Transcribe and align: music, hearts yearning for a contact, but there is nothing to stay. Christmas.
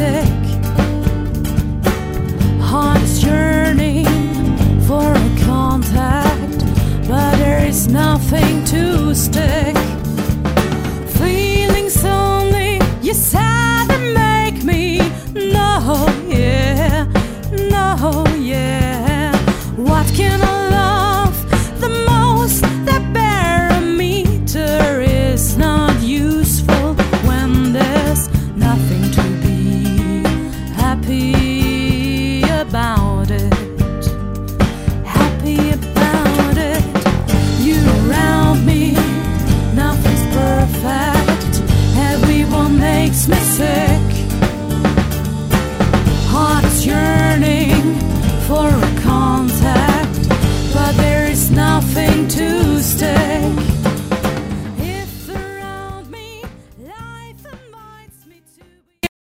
music, 0.00 0.60
hearts 2.70 3.22
yearning 3.22 4.06
for 4.86 5.08
a 5.24 5.30
contact, 5.44 6.56
but 7.08 7.36
there 7.36 7.66
is 7.66 7.88
nothing 7.88 8.64
to 8.64 9.14
stay. 9.14 9.59
Christmas. 43.26 44.09